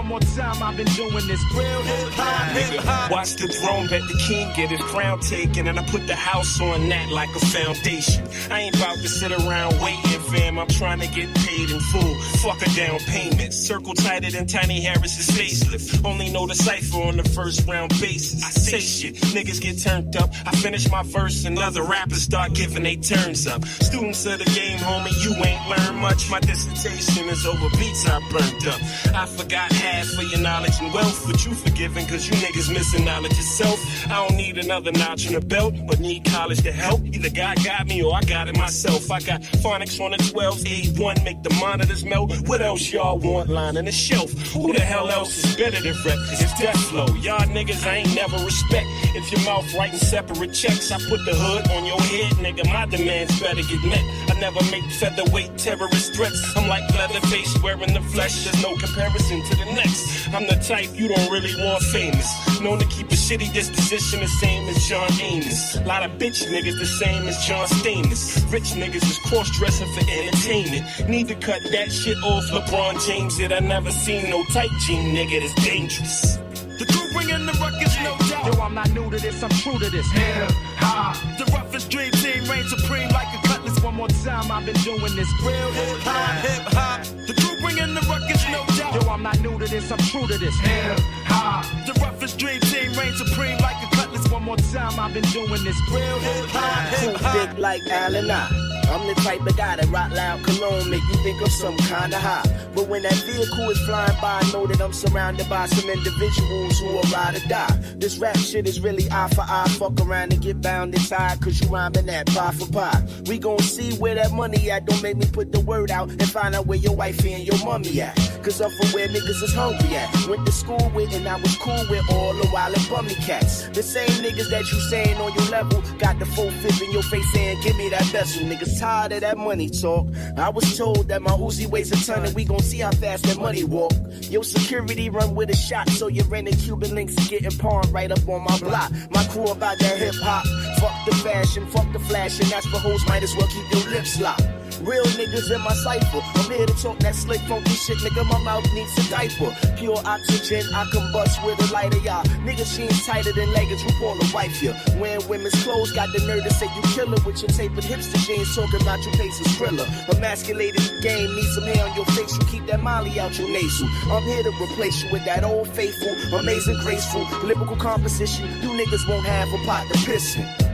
[0.07, 3.11] more time, I've been doing this real hip hop.
[3.11, 6.59] Watch the throne, bet the king get his crown taken, and I put the house
[6.61, 8.25] on that like a foundation.
[8.49, 10.59] I ain't about to sit around waiting, fam.
[10.59, 12.15] I'm trying to get paid in full.
[12.41, 13.53] Fuck a down payment.
[13.53, 16.05] Circle tighter than Tiny Harris's facelift.
[16.05, 18.43] Only know the cipher on the first round basis.
[18.43, 20.29] I say shit, niggas get turned up.
[20.45, 23.65] I finish my verse, and other rappers start giving they turns up.
[23.65, 26.29] Students of the game, homie, you ain't learned much.
[26.29, 28.81] My dissertation is over beats I burned up.
[29.13, 33.03] I forgot half of your knowledge and wealth, but you forgiven cause you niggas missing
[33.03, 33.79] knowledge yourself.
[34.07, 37.01] I don't need another notch in the belt, but need college to help.
[37.03, 39.11] Either God got me or I got it myself.
[39.11, 42.31] I got phonics on the 12s, A1, make the monitors melt.
[42.47, 44.31] What else y'all want lining the shelf?
[44.53, 46.19] Who the hell else is better than rep?
[46.31, 47.07] It's death flow.
[47.25, 48.85] Y'all niggas I ain't never respect.
[49.17, 52.71] If your mouth writing separate checks, I put the hood on your head, nigga.
[52.71, 54.05] My demands better get met.
[54.29, 56.39] I never make featherweight terrorist threats.
[56.55, 58.43] I'm like Leatherface wearing the flesh.
[58.43, 59.86] There's no comparison to the next.
[60.33, 62.27] I'm the type you don't really want famous.
[62.61, 65.75] Known to keep a shitty disposition the same as John Amos.
[65.75, 68.51] A lot of bitch niggas the same as John Stamos.
[68.51, 71.09] Rich niggas is cross dressing for entertainment.
[71.09, 72.45] Need to cut that shit off.
[72.51, 73.51] LeBron James it.
[73.51, 76.37] I never seen no tight jean nigga that's dangerous.
[76.79, 78.53] The crew bringing the ruckus, no doubt.
[78.53, 80.09] Yo, I'm not new to this, I'm true to this.
[80.11, 81.17] Hip hop.
[81.37, 83.41] The roughest dream team reigns supreme like a
[83.77, 83.83] cutlass.
[83.83, 87.03] One more time, I've been doing this real hip hop, hip hop.
[87.27, 89.03] The crew bringing the ruckus, no doubt.
[89.03, 90.57] Yo, I'm not new to this, I'm true to this.
[90.59, 91.65] Hip hop.
[91.85, 94.29] The roughest dream team reigns supreme like a cutlass.
[94.29, 98.29] One more time, I've been doing this real hip hop, hip Too thick like Allen
[98.31, 98.76] I.
[98.89, 102.13] I'm the type of guy that rock loud cologne make you think of some kind
[102.13, 102.43] of high.
[102.73, 106.79] But when that vehicle is flying by, I know that I'm surrounded by some individuals
[106.79, 107.79] who are ride or die.
[107.97, 109.67] This rap shit is really eye for eye.
[109.77, 113.05] Fuck around and get bound and tied, cause you rhyming that pie for pie.
[113.25, 114.85] We gon' see where that money at.
[114.85, 117.57] Don't make me put the word out and find out where your wifey and your
[117.65, 118.15] mommy at.
[118.43, 120.27] Cause I'm from where niggas is hungry at.
[120.27, 123.67] Went to school with and I was cool with all the wild and bummy cats.
[123.69, 127.03] The same niggas that you saying on your level got the full fifth in your
[127.03, 128.03] face saying, give me that.
[128.03, 130.07] Niggas niggas tired of that money talk.
[130.37, 133.23] I was told that my Uzi weighs a ton and we gon' see how fast
[133.23, 133.93] that money walk.
[134.29, 138.11] Yo, security run with a shot, so your rented Cuban links is getting pawned right
[138.11, 138.91] up on my block.
[139.11, 140.45] My crew about that hip hop.
[140.79, 143.91] Fuck the fashion, fuck the flash, and that's for hoes, might as well keep your
[143.91, 144.56] lips locked.
[144.81, 146.21] Real niggas in my cipher.
[146.35, 148.25] I'm here to talk that slick, funky shit, nigga.
[148.29, 149.55] My mouth needs a diaper.
[149.77, 152.23] Pure oxygen, I combust with a lighter, y'all.
[152.45, 154.73] Niggas jeans tighter than leggings, who call a wife ya?
[154.97, 158.55] Wearing women's clothes, got the nerve to say you killer with your tapered hipster jeans,
[158.55, 159.87] talking about your face is thriller.
[160.09, 163.87] Emasculated game, need some hair on your face, you keep that molly out your nasal.
[164.11, 168.47] I'm here to replace you with that old faithful, amazing, graceful, lyrical composition.
[168.61, 170.66] You niggas won't have a pot to piss in.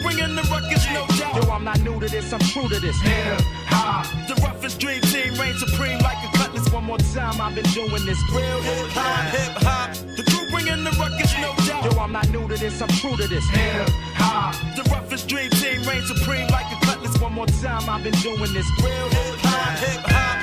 [0.00, 1.44] The crew bringing the ruckus, no doubt.
[1.44, 3.00] Yo, I'm not new to this, I'm true to this.
[3.00, 4.06] Hip hop.
[4.28, 6.72] The roughest dream team reign supreme like a cutlass.
[6.72, 8.18] One more time, I've been doing this.
[8.32, 9.92] Real hip hop, hip hop.
[10.16, 11.92] The crew bringing the ruckus, no doubt.
[11.92, 13.44] Yo, I'm not new to this, I'm true to this.
[13.50, 14.54] Hip hop.
[14.76, 17.18] The roughest dream team reign supreme like a cutlass.
[17.20, 18.66] One more time, I've been doing this.
[18.82, 20.40] Real hip hop, hip hop.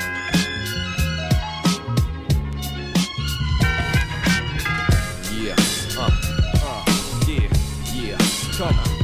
[5.34, 5.54] Yeah,
[5.98, 6.10] uh,
[6.62, 6.84] uh,
[7.26, 7.48] yeah,
[7.94, 8.18] yeah,
[8.56, 8.97] come on.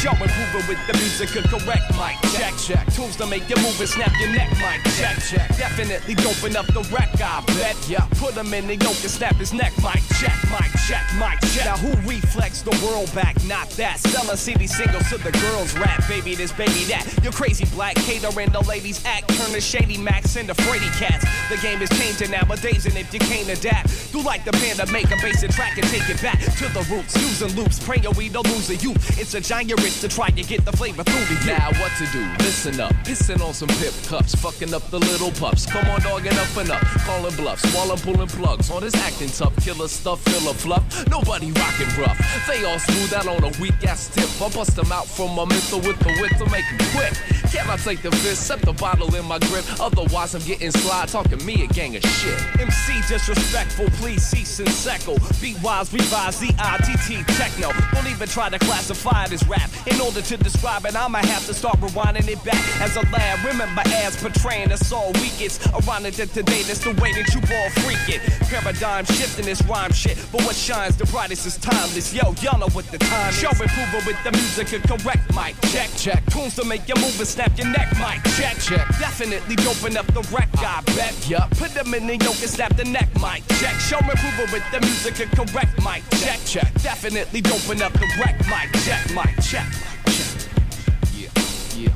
[0.00, 2.90] Show improving with the music and correct mic check check.
[2.94, 5.48] Tools to make you move and snap your neck mic check check.
[5.58, 7.76] Definitely doping up the wreck, I bet.
[7.86, 11.36] Yeah, put him in the yoke and snap his neck mic check mic check mic
[11.52, 11.66] check.
[11.66, 13.36] Now who reflex the world back?
[13.44, 13.98] Not that.
[13.98, 16.00] Selling CD singles to the girls rap.
[16.08, 17.04] Baby this, baby that.
[17.22, 19.28] You're crazy black catering the ladies act.
[19.36, 21.26] Turn the shady max into Frady cats.
[21.50, 24.90] The game is changing nowadays, and if you can't adapt, do like the band to
[24.90, 27.20] make a basic track and take it back to the roots.
[27.20, 29.20] Using loops, praying we don't lose a youth.
[29.20, 31.36] It's a giant to try to get the flavor through me.
[31.46, 32.22] Now what to do?
[32.44, 35.66] Listen up, pissing on some pip cups, fucking up the little pups.
[35.66, 36.82] Come on, dog, enough enough.
[37.04, 38.70] Calling bluffs, while I'm pulling plugs.
[38.70, 40.84] On this acting tough, killer stuff, filler fluff.
[41.08, 42.18] Nobody rockin' rough.
[42.46, 44.30] They all smooth out on a weak ass tip.
[44.40, 47.39] I bust them out from my mental with the wit to make 'em quit.
[47.50, 49.64] Can I take the fist, set the bottle in my grip?
[49.80, 52.38] Otherwise, I'm getting slide, talking me a gang of shit.
[52.60, 55.18] MC disrespectful, please cease and settle.
[55.40, 57.72] Beat wise, revise, Z-I-T-T, techno.
[57.92, 59.68] Don't even try to classify as rap.
[59.88, 63.44] In order to describe it, I'ma have to start rewinding it back as a lad.
[63.44, 65.66] Remember as portraying us all weakest.
[65.74, 68.22] Ironic that today that's the way that you all freak it.
[68.46, 70.16] Paradigm shifting this rhyme shit.
[70.30, 72.14] But what shines the brightest is timeless.
[72.14, 73.40] Yo, y'all know what the time is.
[73.40, 75.58] Show improving with the music and correct mic.
[75.72, 76.24] Check, check.
[76.26, 78.22] Tunes to make you move and snap your neck mic.
[78.36, 78.86] Check, check.
[78.98, 81.14] Definitely doping up the wreck, I bet.
[81.28, 81.50] Yup.
[81.52, 83.42] Put them in the yoke and snap the neck mic.
[83.58, 83.74] Check.
[83.80, 86.02] Show improving with the music and correct mic.
[86.20, 86.70] Check, check.
[86.82, 88.68] Definitely doping up the wreck mic.
[88.84, 89.34] Check, mic.
[89.42, 89.66] Check.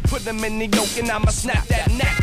[0.05, 2.16] Put them in the yoke and I'ma snap that neck.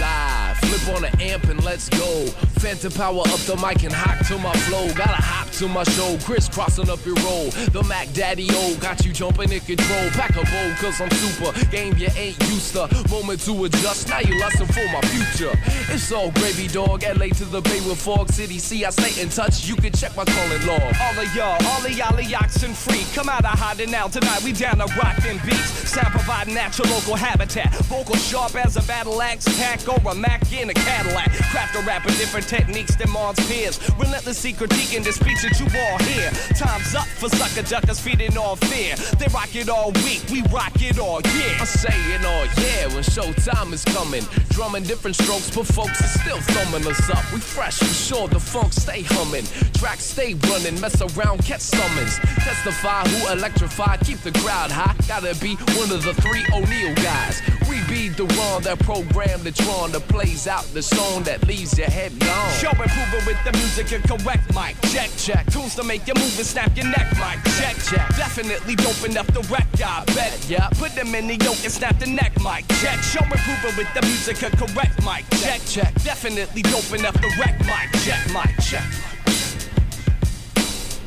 [0.00, 2.26] Live, flip on the amp and let's go.
[2.62, 4.86] Phantom power up the mic and hop to my flow.
[4.94, 7.50] Gotta hop to my show, crisscrossing up your roll.
[7.72, 10.08] The Mac Daddy O got you jumping in control.
[10.10, 11.52] Pack a bowl, cause I'm super.
[11.70, 12.88] Game you ain't used to.
[13.10, 15.52] Moment to adjust, now you lesson for my future.
[15.92, 17.02] It's all gravy, dog.
[17.02, 18.58] LA to the Bay with Fog City.
[18.58, 19.68] See, I stay in touch.
[19.68, 20.94] You can check my calling log.
[21.00, 23.04] All of y'all, all of y'all are oxen free.
[23.14, 24.06] Come out of hiding now.
[24.06, 25.90] Tonight we down to rockin' beats.
[25.90, 27.74] Sound providing natural local habitat.
[27.86, 29.44] Vocal sharp as a battle axe.
[29.58, 31.30] Tack or a Mac in a Cadillac.
[31.50, 33.78] Craft a rap with different techniques than Mars peers.
[33.98, 36.30] Relentlessly critiquing the speech that you all hear.
[36.54, 38.94] Time's up for sucker duckers feeding off fear.
[39.18, 41.56] They rock it all week, we rock it all year.
[41.58, 44.22] I'm saying all yeah when showtime is coming.
[44.50, 47.24] Drumming different strokes, but folks are still thumbing us up.
[47.32, 49.44] We fresh for sure, the funk stay humming.
[49.74, 52.18] Tracks stay running, mess around, catch summons.
[52.46, 54.94] Testify who electrify, keep the crowd high.
[55.08, 57.42] Gotta be one of the three O'Neill guys.
[57.68, 61.76] We be the one that program the tron that plays out the song that leaves
[61.76, 62.52] your head gone.
[62.60, 64.76] Show improving with the music and correct mic.
[64.92, 65.31] Check, check.
[65.50, 67.38] Tunes to make you move and snap your neck mic.
[67.58, 68.08] Check, check.
[68.16, 70.44] Definitely doping up the wreck, I bet.
[70.48, 70.68] Yeah.
[70.76, 72.66] Put them in the yoke and snap the neck mic.
[72.80, 72.98] Check.
[73.00, 75.24] Show improving with the music and correct mic.
[75.40, 75.94] Check, check.
[76.02, 77.88] Definitely doping up the wreck mic.
[78.04, 78.84] Check, mic, check.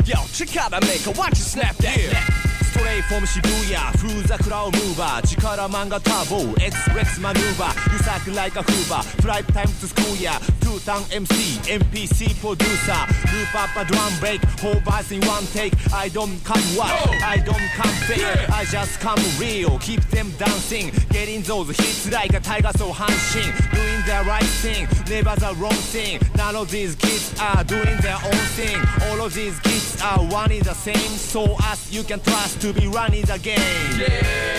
[0.06, 2.55] Yo, check out a maker, watch you snap that neck.
[2.85, 11.03] ストレイフォーム渋谷風桜をムーバー力漫画ターボ XREX マヌーバー You suck like a hoover Flight time to school ya Two town
[11.11, 13.01] MC MPC producer
[13.33, 16.91] Loop up a drum break Whole verse in one take I don't come what
[17.23, 22.35] I don't come fake I just come real Keep them dancing Getting those hits like
[22.35, 26.96] a tiger so hanshin Doing the right thing Never the wrong thing None of these
[26.96, 28.78] kids are doing their own thing
[29.10, 32.74] All of these kids are one is the same So us you can trust to
[32.74, 33.58] be running the game.
[33.98, 34.08] Yeah,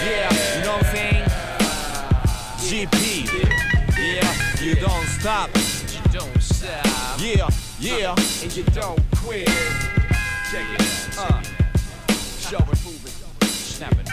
[0.09, 1.25] yeah, you know what I'm saying?
[2.67, 3.27] GP,
[3.99, 5.51] yeah, you don't stop.
[5.55, 7.21] You don't stop.
[7.21, 9.47] Yeah, yeah, and you don't quit.
[10.51, 11.31] Check it out.
[11.31, 13.13] Uh, show improving.
[13.43, 14.07] Snap it.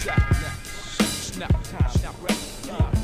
[0.00, 3.01] Trap it now.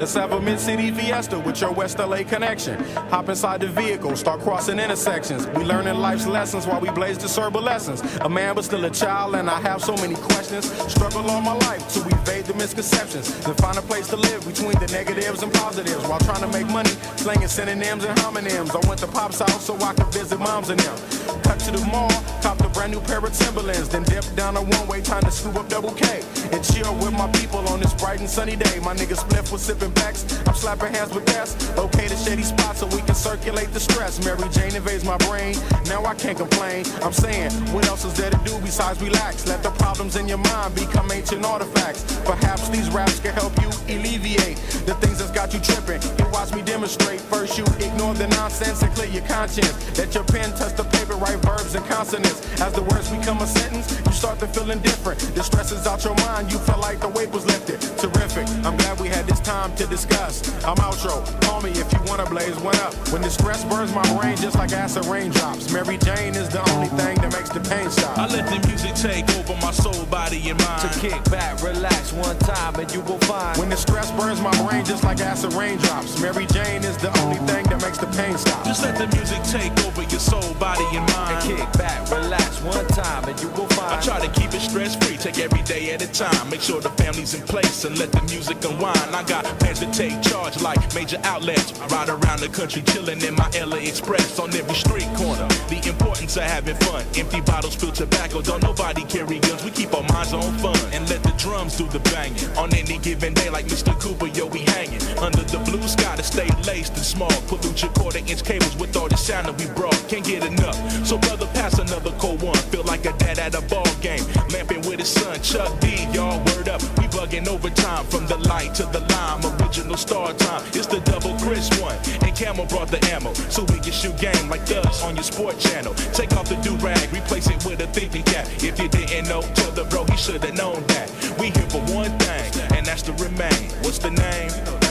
[0.00, 2.82] Let's have a mid-city fiesta with your West LA connection.
[3.10, 5.46] Hop inside the vehicle, start crossing intersections.
[5.48, 8.00] We learning life's lessons while we blaze the serba lessons.
[8.22, 10.72] A man but still a child, and I have so many questions.
[10.90, 13.44] Struggle all my life to evade the misconceptions.
[13.44, 16.66] Then find a place to live between the negatives and positives while trying to make
[16.68, 18.70] money, slinging synonyms and homonyms.
[18.74, 20.96] I went to Pop's house so I could visit moms and them.
[21.42, 22.08] Cut to the mall,
[22.40, 25.54] copped a brand new pair of Timberlands, then dip down a one-way, time to scoop
[25.56, 28.80] up double K and chill with my people on this bright and sunny day.
[28.80, 32.80] My nigga Spliff was sipping backs, I'm slapping hands with that's okay to shady spots
[32.80, 34.24] so we can circulate the stress.
[34.24, 35.56] Mary Jane invades my brain,
[35.88, 36.86] now I can't complain.
[37.02, 39.46] I'm saying, what else is there to do besides relax?
[39.46, 42.16] Let the problems in your mind become ancient artifacts.
[42.24, 44.56] Perhaps these raps can help you alleviate
[44.88, 46.00] the things that's got you tripping.
[46.16, 47.20] Here, watch me demonstrate.
[47.20, 49.76] First, you ignore the nonsense and clear your conscience.
[49.98, 52.40] Let your pen touch the paper, write verbs and consonants.
[52.60, 55.18] As the words become a sentence, you start to feel indifferent.
[55.34, 57.80] The stress is out your mind, you feel like the weight was lifted.
[57.98, 60.42] Terrific, I'm glad we had this time to discuss.
[60.64, 62.94] I'm outro, call me if you wanna blaze one up.
[63.12, 65.72] When the stress burns my brain just like acid raindrops.
[65.72, 68.18] Mary Jane is the only thing that makes the pain stop.
[68.18, 70.92] I let the music take over my soul, body, and mind.
[70.92, 73.58] To kick back, relax one time, and you will find.
[73.58, 76.20] When the stress burns my brain just like acid raindrops.
[76.20, 78.64] Mary Jane is the only thing that makes the pain stop.
[78.64, 81.40] Just let the music take over your soul, body, and mind.
[81.40, 83.94] And kick back, relax one time, and you will find.
[83.94, 86.50] I try to keep it stress free, take every day at a time.
[86.50, 89.14] Make sure the family's in place and let the music unwind.
[89.14, 91.72] I got plans to take charge like major outlets.
[91.90, 95.46] Ride around the country chilling in my LA Express on every street corner.
[95.68, 97.04] The importance of having fun.
[97.16, 98.42] Empty bottles, fill tobacco.
[98.42, 99.64] Don't nobody carry guns.
[99.64, 102.44] We keep our minds on fun and let the drums do the banging.
[102.56, 103.98] On any given day, like Mr.
[104.00, 107.32] Cooper, yo, we hanging under the blue sky to stay laced and small.
[107.48, 109.96] Pollute your quarter inch cables with all the sound that we brought.
[110.08, 110.76] Can't get enough.
[111.06, 112.56] So brother, pass another cold one.
[112.70, 114.24] Feel like a dad at a ball game.
[114.52, 116.06] Lamping with his son, Chuck D.
[116.12, 116.80] Y'all word up.
[116.98, 119.44] We bugging overtime from the light to the lime.
[119.60, 120.62] Original star time.
[120.74, 121.96] It's the double Chris one.
[122.22, 123.32] And Camel brought the ammo.
[123.34, 125.94] So we can shoot game like us on your sport channel.
[126.12, 128.46] Take off the do rag, replace it with a thinking cap.
[128.56, 131.10] If you didn't know, tell the bro he should have known that.
[131.38, 133.70] We here for one thing, and that's to remain.
[133.82, 134.89] What's the name?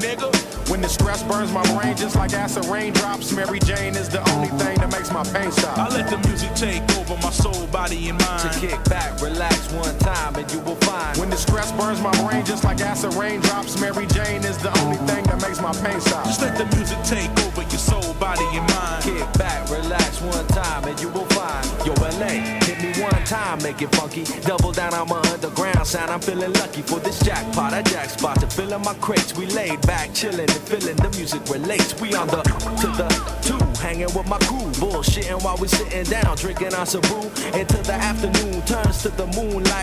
[0.00, 0.32] Nigga.
[0.70, 4.48] When the stress burns my brain just like acid raindrops, Mary Jane is the only
[4.48, 5.76] thing that makes my pain stop.
[5.76, 8.52] I let the music take over my soul, body, and mind.
[8.52, 11.18] To kick back, relax one time, and you will find.
[11.18, 14.98] When the stress burns my brain just like acid raindrops, Mary Jane is the only
[15.10, 16.24] thing that makes my pain stop.
[16.24, 19.02] Just let the music take over your soul, body, and mind.
[19.04, 21.66] Kick back, relax one time, and you will find.
[21.84, 24.24] Yo, LA, me one time, make it funky.
[24.42, 26.10] Double down on my underground sound.
[26.10, 27.72] I'm feeling lucky for this jackpot.
[27.72, 29.34] I jack spot to fill in my crates.
[29.36, 31.98] We laid back, chilling and feeling the music relates.
[32.00, 33.08] We on the to the
[33.42, 37.30] two, hanging with my crew, bullshitting while we sitting down, drinking our brew.
[37.52, 39.70] Until the afternoon turns to the moonlight.